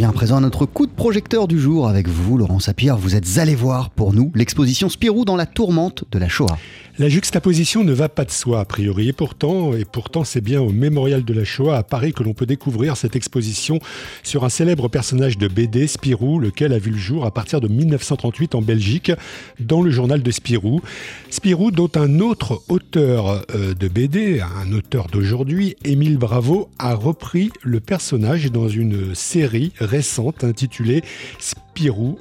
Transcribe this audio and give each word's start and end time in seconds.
vient 0.00 0.08
à 0.08 0.12
présent 0.14 0.38
à 0.38 0.40
notre 0.40 0.64
coup 0.64 0.86
de 0.86 0.92
projecteur 0.92 1.46
du 1.46 1.60
jour 1.60 1.86
avec 1.86 2.08
vous, 2.08 2.38
Laurent 2.38 2.58
Sapir. 2.58 2.96
Vous 2.96 3.16
êtes 3.16 3.36
allé 3.36 3.54
voir 3.54 3.90
pour 3.90 4.14
nous 4.14 4.32
l'exposition 4.34 4.88
Spirou 4.88 5.26
dans 5.26 5.36
la 5.36 5.44
tourmente 5.44 6.04
de 6.10 6.18
la 6.18 6.26
Shoah. 6.26 6.56
La 7.00 7.08
juxtaposition 7.08 7.82
ne 7.82 7.94
va 7.94 8.10
pas 8.10 8.26
de 8.26 8.30
soi 8.30 8.60
a 8.60 8.66
priori, 8.66 9.08
et 9.08 9.12
pourtant, 9.14 9.72
et 9.72 9.86
pourtant 9.86 10.22
c'est 10.22 10.42
bien 10.42 10.60
au 10.60 10.68
Mémorial 10.68 11.24
de 11.24 11.32
la 11.32 11.44
Shoah 11.44 11.78
à 11.78 11.82
Paris 11.82 12.12
que 12.12 12.22
l'on 12.22 12.34
peut 12.34 12.44
découvrir 12.44 12.98
cette 12.98 13.16
exposition 13.16 13.78
sur 14.22 14.44
un 14.44 14.50
célèbre 14.50 14.88
personnage 14.88 15.38
de 15.38 15.48
BD, 15.48 15.86
Spirou, 15.86 16.38
lequel 16.38 16.74
a 16.74 16.78
vu 16.78 16.90
le 16.90 16.98
jour 16.98 17.24
à 17.24 17.30
partir 17.30 17.62
de 17.62 17.68
1938 17.68 18.54
en 18.54 18.60
Belgique, 18.60 19.12
dans 19.60 19.80
le 19.80 19.90
journal 19.90 20.22
de 20.22 20.30
Spirou. 20.30 20.82
Spirou, 21.30 21.70
dont 21.70 21.90
un 21.94 22.20
autre 22.20 22.60
auteur 22.68 23.46
euh, 23.54 23.72
de 23.72 23.88
BD, 23.88 24.42
un 24.42 24.70
auteur 24.74 25.06
d'aujourd'hui, 25.06 25.76
Émile 25.86 26.18
Bravo, 26.18 26.68
a 26.78 26.94
repris 26.94 27.50
le 27.62 27.80
personnage 27.80 28.52
dans 28.52 28.68
une 28.68 29.14
série 29.14 29.72
récente 29.78 30.44
intitulée 30.44 31.02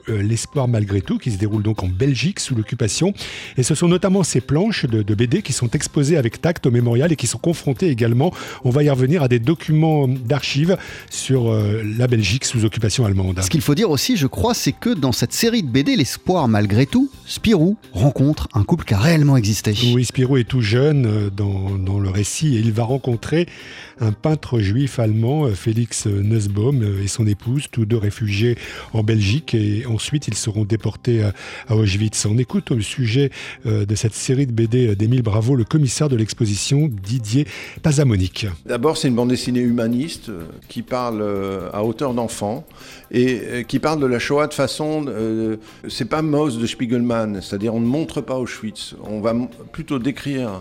euh, 0.10 0.22
l'espoir 0.22 0.68
malgré 0.68 1.02
tout, 1.02 1.18
qui 1.18 1.32
se 1.32 1.38
déroule 1.38 1.64
donc 1.64 1.84
en 1.84 1.88
Belgique 1.88 2.40
sous 2.40 2.56
l'occupation. 2.56 3.14
Et 3.58 3.64
ce 3.64 3.76
sont 3.76 3.88
notamment 3.88 4.24
ces 4.24 4.42
planches 4.42 4.86
de, 4.86 5.16
BD 5.16 5.42
qui 5.42 5.54
sont 5.54 5.70
exposées 5.72 6.18
avec 6.18 6.42
tact 6.42 6.66
au 6.66 6.72
mémorial 6.72 7.12
et 7.12 7.16
qui 7.16 7.28
sont 7.28 7.38
confrontées 7.38 7.90
également, 7.90 8.34
on 8.64 8.70
va 8.70 8.84
y 8.84 8.90
revenir, 8.90 9.24
à 9.24 9.28
des 9.28 9.40
documents 9.40 10.08
d'archives 10.08 10.78
sur 11.10 11.50
euh, 11.50 11.84
la 11.98 12.08
Belgique 12.08 12.46
sous 12.46 12.64
occupation 12.64 13.06
allemande. 13.06 13.42
Ce 13.42 13.50
qu'il 13.50 13.62
faut 13.62 13.76
dire 13.76 13.90
aussi, 13.90 14.16
je 14.16 14.28
crois, 14.28 14.54
c'est 14.54 14.72
que 14.72 14.92
dans 14.92 15.12
cette 15.12 15.34
série 15.34 15.64
de 15.64 15.68
BD, 15.68 15.96
l'espoir 15.96 16.48
malgré 16.48 16.86
tout, 16.86 17.10
Spirou 17.26 17.76
rencontre 17.92 18.48
un 18.54 18.64
couple 18.64 18.86
qui 18.86 18.94
a 18.94 19.00
réellement 19.00 19.36
existé. 19.36 19.74
Oui, 19.94 20.06
Spirou 20.06 20.38
est 20.38 20.46
tout 20.46 20.62
jeune 20.62 21.06
euh, 21.06 21.30
dans, 21.30 21.72
dans 21.78 22.00
le 22.00 22.10
récit 22.10 22.56
et 22.56 22.60
il 22.60 22.72
va 22.72 22.84
rencontrer 22.84 23.48
un 24.00 24.14
peintre 24.14 24.60
juif 24.60 25.00
allemand, 25.00 25.50
Félix 25.54 26.06
Nussbaum, 26.06 26.82
et 27.04 27.08
son 27.10 27.28
épouse, 27.28 27.66
tous 27.70 27.86
deux 27.86 27.98
réfugiés 27.98 28.58
en 28.94 29.04
Belgique 29.04 29.39
et 29.54 29.86
ensuite 29.86 30.28
ils 30.28 30.36
seront 30.36 30.66
déportés 30.66 31.24
à, 31.68 31.76
Auschwitz. 31.76 32.26
On 32.26 32.38
écoute 32.38 32.72
au 32.72 32.80
sujet 32.82 33.30
euh, 33.66 33.86
de 33.86 33.96
cette 33.96 34.14
série 34.14 34.46
de 34.46 34.52
BD 34.52 34.96
d'Émile 34.96 35.22
Bravo 35.22 35.56
le 35.56 35.64
commissaire 35.64 36.10
de 36.10 36.16
l'exposition 36.16 36.90
Didier 36.90 37.46
Pazamonique. 37.82 38.48
D'abord 38.66 38.98
c'est 38.98 39.08
une 39.08 39.16
bande 39.16 39.30
dessinée 39.30 39.62
humaniste 39.62 40.30
euh, 40.30 40.44
qui 40.68 40.82
parle 40.82 41.22
euh, 41.22 41.70
à 41.74 41.84
hauteur 41.84 42.14
d'enfant 42.14 42.66
et 43.12 43.66
qui 43.68 43.80
parle 43.80 44.00
de 44.00 44.06
la 44.06 44.20
Shoah 44.20 44.46
de 44.48 44.54
façon... 44.54 45.06
c'est 45.88 46.06
pas 46.06 46.22
Moss 46.22 46.60
de 46.60 46.68
Spiegelman, 46.68 47.42
c'est-à-dire 47.42 47.74
on 47.74 47.80
ne 47.80 47.86
montre 47.86 48.22
pas 48.22 48.38
Auschwitz, 48.38 48.96
on 49.04 49.20
va 49.20 49.34
plutôt 49.72 49.98
décrire 49.98 50.50
euh, 50.50 50.60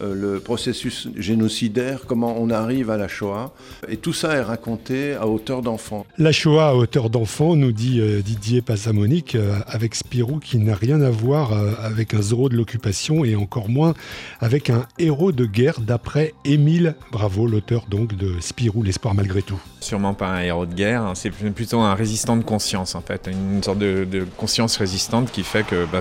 le 0.00 0.40
processus 0.40 1.08
génocidaire, 1.16 2.02
comment 2.06 2.36
on 2.38 2.50
arrive 2.50 2.90
à 2.90 2.96
la 2.96 3.08
Shoah. 3.08 3.52
Et 3.88 3.96
tout 3.96 4.12
ça 4.12 4.34
est 4.34 4.42
raconté 4.42 5.14
à 5.14 5.26
hauteur 5.26 5.62
d'enfant. 5.62 6.06
La 6.18 6.32
Shoah 6.32 6.68
à 6.68 6.74
hauteur 6.74 7.10
d'enfant, 7.10 7.56
nous 7.56 7.72
dit 7.72 8.00
euh, 8.00 8.20
Didier 8.22 8.62
Passamonique, 8.62 9.34
euh, 9.34 9.58
avec 9.66 9.94
Spirou 9.94 10.38
qui 10.38 10.58
n'a 10.58 10.74
rien 10.74 11.00
à 11.00 11.10
voir 11.10 11.52
avec 11.82 12.14
un 12.14 12.22
Zorro 12.22 12.48
de 12.48 12.56
l'occupation 12.56 13.24
et 13.24 13.36
encore 13.36 13.68
moins 13.68 13.94
avec 14.40 14.70
un 14.70 14.86
héros 14.98 15.32
de 15.32 15.44
guerre 15.44 15.80
d'après 15.80 16.34
Émile 16.44 16.94
Bravo, 17.12 17.46
l'auteur 17.46 17.86
donc 17.88 18.16
de 18.16 18.40
Spirou, 18.40 18.82
l'espoir 18.82 19.14
malgré 19.14 19.42
tout. 19.42 19.60
Sûrement 19.80 20.14
pas 20.14 20.28
un 20.28 20.40
héros 20.40 20.66
de 20.66 20.74
guerre, 20.74 21.02
hein. 21.02 21.14
c'est 21.14 21.30
plutôt 21.30 21.80
un 21.80 21.94
résistant 21.94 22.36
de 22.36 22.42
conscience 22.42 22.94
en 22.94 23.00
fait, 23.00 23.28
une 23.30 23.62
sorte 23.62 23.78
de, 23.78 24.26
conscience 24.36 24.76
résistante 24.76 25.30
qui 25.30 25.42
fait 25.42 25.64
que, 25.64 25.86
bah, 25.90 26.00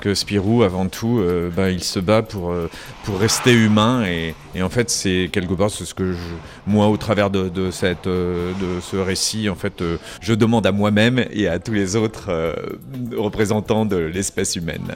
que 0.00 0.14
Spirou 0.14 0.62
avant 0.62 0.86
tout, 0.86 1.22
bah, 1.56 1.70
il 1.70 1.82
se 1.82 1.98
bat 1.98 2.22
pour, 2.22 2.54
pour 3.04 3.18
rester 3.28 3.52
humain 3.52 4.06
et, 4.06 4.34
en 4.62 4.70
fait 4.70 4.88
c'est 4.88 5.28
quelque 5.30 5.52
part 5.52 5.70
ce 5.70 5.92
que 5.92 6.14
je, 6.14 6.18
moi 6.66 6.88
au 6.88 6.96
travers 6.96 7.28
de, 7.28 7.70
cette, 7.70 8.06
euh, 8.06 8.52
de 8.54 8.80
ce 8.80 8.96
récit 8.96 9.50
en 9.50 9.54
fait 9.54 9.82
euh, 9.82 9.98
je 10.22 10.32
demande 10.32 10.66
à 10.66 10.72
moi-même 10.72 11.26
et 11.30 11.46
à 11.46 11.58
tous 11.58 11.74
les 11.74 11.94
autres 11.94 12.28
euh, 12.30 12.54
représentants 13.16 13.84
de 13.84 13.96
l'espèce 13.96 14.56
humaine. 14.56 14.94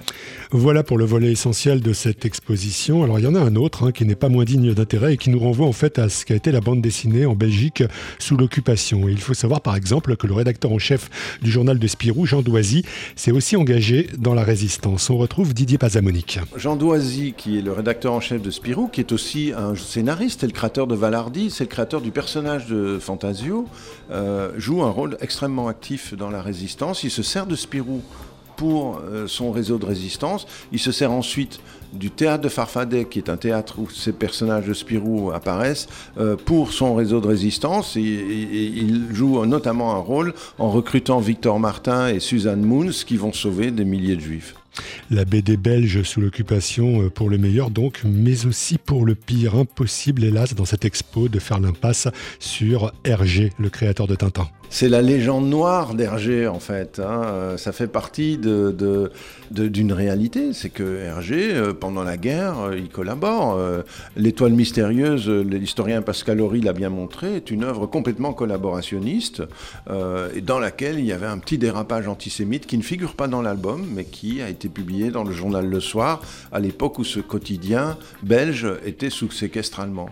Voilà 0.50 0.82
pour 0.82 0.96
le 0.96 1.04
volet 1.04 1.30
essentiel 1.30 1.80
de 1.80 1.92
cette 1.92 2.24
exposition. 2.24 3.04
Alors 3.04 3.18
il 3.18 3.24
y 3.24 3.28
en 3.28 3.34
a 3.34 3.40
un 3.40 3.54
autre 3.54 3.84
hein, 3.84 3.92
qui 3.92 4.06
n'est 4.06 4.14
pas 4.14 4.30
moins 4.30 4.44
digne 4.44 4.72
d'intérêt 4.72 5.14
et 5.14 5.16
qui 5.18 5.28
nous 5.28 5.38
renvoie 5.38 5.66
en 5.66 5.72
fait 5.72 5.98
à 5.98 6.08
ce 6.08 6.24
qu'a 6.24 6.34
été 6.34 6.52
la 6.52 6.60
bande 6.60 6.80
dessinée 6.80 7.26
en 7.26 7.34
Belgique 7.34 7.84
sous 8.18 8.38
l'occupation. 8.38 9.08
Il 9.08 9.20
faut 9.20 9.34
savoir 9.34 9.60
par 9.60 9.76
exemple 9.76 10.16
que 10.16 10.26
le 10.26 10.32
rédacteur 10.32 10.72
en 10.72 10.78
chef 10.78 11.10
du 11.42 11.50
journal 11.50 11.78
de 11.78 11.86
Spirou, 11.86 12.24
Jean 12.24 12.40
Doisy, 12.40 12.82
s'est 13.14 13.32
aussi 13.32 13.56
engagé 13.56 14.08
dans 14.16 14.34
la 14.34 14.42
résistance. 14.42 15.10
On 15.10 15.18
retrouve 15.18 15.52
Didier 15.52 15.76
Pazamonique. 15.78 16.40
Jean 16.56 16.76
Doisy, 16.76 17.34
qui 17.36 17.58
est 17.58 17.62
le 17.62 17.72
rédacteur 17.72 18.14
en 18.14 18.21
chef 18.22 18.40
de 18.40 18.50
Spirou, 18.50 18.88
qui 18.88 19.00
est 19.00 19.12
aussi 19.12 19.52
un 19.54 19.74
scénariste, 19.74 20.44
et 20.44 20.46
le 20.46 20.52
créateur 20.52 20.86
de 20.86 20.94
Valardi, 20.94 21.50
c'est 21.50 21.64
le 21.64 21.68
créateur 21.68 22.00
du 22.00 22.10
personnage 22.10 22.66
de 22.66 22.98
Fantasio, 22.98 23.66
euh, 24.10 24.52
joue 24.56 24.82
un 24.82 24.90
rôle 24.90 25.18
extrêmement 25.20 25.68
actif 25.68 26.14
dans 26.14 26.30
la 26.30 26.40
résistance. 26.40 27.04
Il 27.04 27.10
se 27.10 27.22
sert 27.22 27.46
de 27.46 27.56
Spirou 27.56 28.00
pour 28.56 29.00
euh, 29.04 29.26
son 29.26 29.50
réseau 29.50 29.78
de 29.78 29.84
résistance. 29.84 30.46
Il 30.72 30.78
se 30.78 30.92
sert 30.92 31.10
ensuite 31.10 31.60
du 31.92 32.10
théâtre 32.10 32.44
de 32.44 32.48
Farfadet, 32.48 33.06
qui 33.06 33.18
est 33.18 33.28
un 33.28 33.36
théâtre 33.36 33.78
où 33.78 33.90
ces 33.90 34.12
personnages 34.12 34.66
de 34.66 34.74
Spirou 34.74 35.32
apparaissent, 35.32 35.88
euh, 36.18 36.36
pour 36.36 36.72
son 36.72 36.94
réseau 36.94 37.20
de 37.20 37.26
résistance. 37.26 37.96
Et, 37.96 38.00
il 38.00 39.08
joue 39.12 39.44
notamment 39.44 39.94
un 39.94 39.98
rôle 39.98 40.32
en 40.58 40.70
recrutant 40.70 41.18
Victor 41.18 41.58
Martin 41.58 42.08
et 42.08 42.20
Suzanne 42.20 42.62
Moons, 42.62 42.90
qui 43.04 43.16
vont 43.16 43.32
sauver 43.32 43.70
des 43.70 43.84
milliers 43.84 44.16
de 44.16 44.20
juifs. 44.20 44.54
La 45.10 45.24
BD 45.24 45.56
belge 45.56 46.02
sous 46.02 46.20
l'occupation 46.20 47.02
euh, 47.02 47.10
pour 47.10 47.28
le 47.28 47.38
meilleur 47.38 47.70
donc, 47.70 48.02
mais 48.04 48.46
aussi 48.46 48.78
pour 48.78 49.04
le 49.04 49.14
pire. 49.14 49.54
Impossible 49.54 50.24
hélas 50.24 50.54
dans 50.54 50.64
cette 50.64 50.84
expo 50.84 51.28
de 51.28 51.38
faire 51.38 51.60
l'impasse 51.60 52.08
sur 52.38 52.92
Hergé, 53.04 53.52
le 53.58 53.68
créateur 53.68 54.06
de 54.06 54.14
Tintin. 54.14 54.48
C'est 54.70 54.88
la 54.88 55.02
légende 55.02 55.48
noire 55.48 55.92
d'Hergé 55.94 56.46
en 56.46 56.58
fait. 56.58 56.98
Hein. 56.98 57.22
Euh, 57.24 57.56
ça 57.58 57.72
fait 57.72 57.86
partie 57.86 58.38
d'une 58.38 58.72
de, 59.50 59.92
réalité. 59.92 60.54
C'est 60.54 60.70
que 60.70 61.00
Hergé, 61.00 61.52
euh, 61.52 61.74
pendant 61.74 62.04
la 62.04 62.16
guerre, 62.16 62.70
il 62.74 62.88
collabore. 62.88 63.60
L'étoile 64.16 64.52
mystérieuse, 64.52 65.28
l'historien 65.28 66.00
Pascal 66.00 66.40
Horry 66.40 66.62
l'a 66.62 66.72
bien 66.72 66.88
montré, 66.88 67.36
est 67.36 67.50
une 67.50 67.64
œuvre 67.64 67.86
complètement 67.86 68.32
collaborationniste 68.32 69.42
et 70.34 70.40
dans 70.40 70.58
laquelle 70.58 70.98
il 70.98 71.04
y 71.04 71.12
avait 71.12 71.26
un 71.26 71.38
petit 71.38 71.58
dérapage 71.58 72.08
antisémite 72.08 72.66
qui 72.66 72.78
ne 72.78 72.82
figure 72.82 73.14
pas 73.14 73.28
dans 73.28 73.42
l'album, 73.42 73.86
mais 73.94 74.04
qui 74.04 74.40
a 74.40 74.48
été 74.48 74.61
publié 74.68 75.10
dans 75.10 75.24
le 75.24 75.32
journal 75.32 75.66
Le 75.66 75.80
Soir, 75.80 76.20
à 76.52 76.60
l'époque 76.60 76.98
où 76.98 77.04
ce 77.04 77.20
quotidien 77.20 77.98
belge 78.22 78.66
était 78.84 79.10
sous 79.10 79.30
séquestre 79.30 79.80
allemand. 79.80 80.08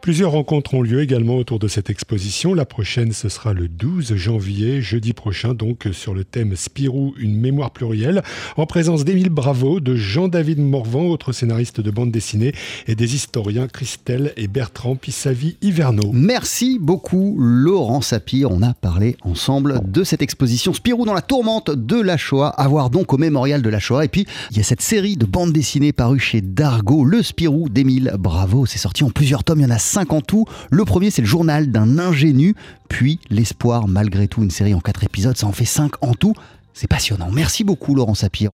Plusieurs 0.00 0.32
rencontres 0.32 0.74
ont 0.74 0.82
lieu 0.82 1.00
également 1.00 1.36
autour 1.36 1.58
de 1.58 1.68
cette 1.68 1.90
exposition. 1.90 2.54
La 2.54 2.64
prochaine, 2.64 3.12
ce 3.12 3.28
sera 3.28 3.52
le 3.52 3.68
12 3.68 4.16
janvier, 4.16 4.82
jeudi 4.82 5.12
prochain, 5.12 5.54
donc 5.54 5.88
sur 5.92 6.14
le 6.14 6.24
thème 6.24 6.56
Spirou, 6.56 7.14
une 7.18 7.36
mémoire 7.36 7.70
plurielle, 7.70 8.22
en 8.56 8.66
présence 8.66 9.04
d'Émile 9.04 9.28
Bravo, 9.28 9.80
de 9.80 9.94
Jean-David 9.94 10.58
Morvan, 10.58 11.06
autre 11.06 11.32
scénariste 11.32 11.80
de 11.80 11.90
bande 11.90 12.10
dessinée, 12.10 12.52
et 12.86 12.94
des 12.94 13.14
historiens 13.14 13.68
Christelle 13.68 14.32
et 14.36 14.48
Bertrand 14.48 14.96
Pissavi-Hiverneau. 14.96 16.10
Merci 16.12 16.78
beaucoup, 16.80 17.36
Laurent 17.38 18.00
Sapir. 18.00 18.50
On 18.50 18.62
a 18.62 18.74
parlé 18.74 19.16
ensemble 19.22 19.80
de 19.84 20.04
cette 20.04 20.22
exposition 20.22 20.72
Spirou 20.72 21.04
dans 21.04 21.14
la 21.14 21.22
tourmente 21.22 21.70
de 21.70 22.00
la 22.00 22.16
Shoah, 22.16 22.48
à 22.48 22.66
voir 22.66 22.90
donc 22.90 23.12
au 23.12 23.18
mémorial 23.18 23.62
de 23.62 23.68
la 23.68 23.78
Shoah. 23.78 24.04
Et 24.04 24.08
puis, 24.08 24.26
il 24.50 24.56
y 24.56 24.60
a 24.60 24.64
cette 24.64 24.82
série 24.82 25.16
de 25.16 25.26
bandes 25.26 25.52
dessinées 25.52 25.92
parues 25.92 26.18
chez 26.18 26.40
Dargo, 26.40 27.04
Le 27.04 27.22
Spirou 27.22 27.68
d'Émile 27.68 28.14
Bravo. 28.18 28.66
C'est 28.66 28.78
sorti 28.78 29.04
en 29.04 29.10
plusieurs 29.10 29.44
tomes 29.44 29.51
il 29.60 29.62
y 29.62 29.66
en 29.66 29.70
a 29.70 29.78
cinq 29.78 30.12
en 30.12 30.20
tout. 30.20 30.46
Le 30.70 30.84
premier, 30.84 31.10
c'est 31.10 31.22
le 31.22 31.28
journal 31.28 31.70
d'un 31.70 31.98
ingénu, 31.98 32.54
puis 32.88 33.18
L'espoir, 33.30 33.88
malgré 33.88 34.28
tout, 34.28 34.42
une 34.42 34.50
série 34.50 34.74
en 34.74 34.80
quatre 34.80 35.04
épisodes, 35.04 35.36
ça 35.36 35.46
en 35.46 35.52
fait 35.52 35.64
cinq 35.64 35.92
en 36.02 36.14
tout. 36.14 36.34
C'est 36.74 36.88
passionnant. 36.88 37.30
Merci 37.30 37.64
beaucoup, 37.64 37.94
Laurent 37.94 38.14
Sapir. 38.14 38.50